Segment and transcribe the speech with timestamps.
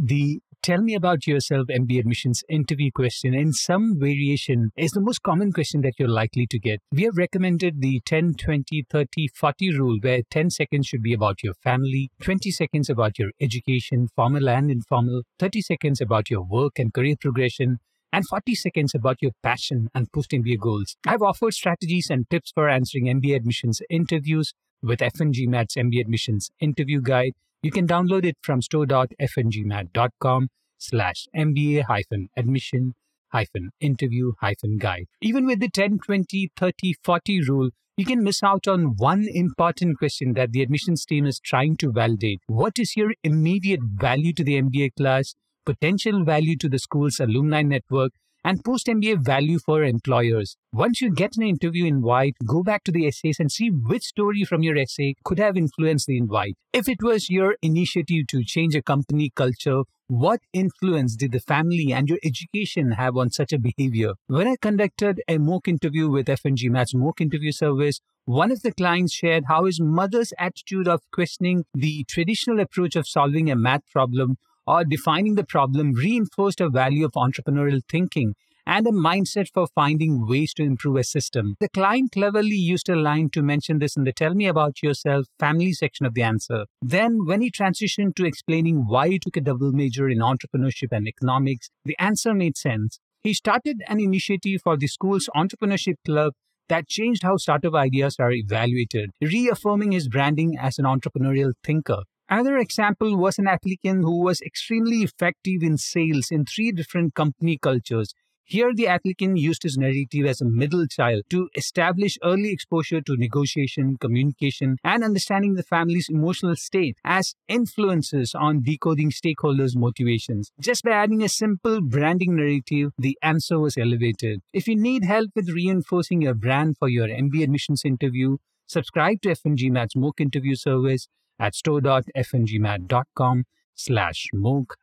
[0.00, 5.24] The tell me about yourself MBA admissions interview question in some variation is the most
[5.24, 6.80] common question that you're likely to get.
[6.92, 11.42] We have recommended the 10, 20, 30, 40 rule where 10 seconds should be about
[11.42, 16.78] your family, 20 seconds about your education, formal and informal, 30 seconds about your work
[16.78, 17.78] and career progression,
[18.12, 20.94] and 40 seconds about your passion and post MBA goals.
[21.08, 27.00] I've offered strategies and tips for answering MBA admissions interviews with F1GMAT's MBA admissions interview
[27.00, 27.32] guide.
[27.60, 30.48] You can download it from store.f1gmat.com
[30.78, 32.94] slash MBA hyphen admission
[33.32, 35.06] hyphen interview hyphen guide.
[35.20, 39.98] Even with the 10, 20, 30, 40 rule, you can miss out on one important
[39.98, 42.40] question that the admissions team is trying to validate.
[42.46, 45.34] What is your immediate value to the MBA class,
[45.66, 48.12] potential value to the school's alumni network,
[48.44, 50.56] and post MBA value for employers.
[50.72, 54.44] Once you get an interview invite, go back to the essays and see which story
[54.44, 56.56] from your essay could have influenced the invite.
[56.72, 61.92] If it was your initiative to change a company culture, what influence did the family
[61.92, 64.14] and your education have on such a behavior?
[64.26, 69.12] When I conducted a mock interview with F1GMAT's mock interview service, one of the clients
[69.12, 74.38] shared how his mother's attitude of questioning the traditional approach of solving a math problem
[74.68, 78.34] or defining the problem reinforced a value of entrepreneurial thinking
[78.66, 81.56] and a mindset for finding ways to improve a system.
[81.58, 85.24] The client cleverly used a line to mention this in the Tell Me About Yourself
[85.40, 86.66] family section of the answer.
[86.82, 91.08] Then, when he transitioned to explaining why he took a double major in entrepreneurship and
[91.08, 93.00] economics, the answer made sense.
[93.22, 96.34] He started an initiative for the school's entrepreneurship club
[96.68, 102.02] that changed how startup ideas are evaluated, reaffirming his branding as an entrepreneurial thinker.
[102.30, 107.56] Another example was an applicant who was extremely effective in sales in three different company
[107.56, 108.12] cultures.
[108.44, 113.16] Here, the applicant used his narrative as a middle child to establish early exposure to
[113.16, 120.50] negotiation, communication, and understanding the family's emotional state as influences on decoding stakeholders' motivations.
[120.60, 124.42] Just by adding a simple branding narrative, the answer was elevated.
[124.52, 129.30] If you need help with reinforcing your brand for your MBA admissions interview, subscribe to
[129.30, 133.44] F1GMAT's mock interview service at store.f1gmat.com
[133.74, 134.28] slash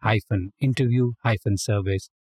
[0.02, 1.12] hyphen interview
[1.58, 2.10] service